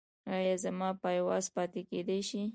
[0.33, 2.41] ایا زما پایواز پاتې کیدی شي؟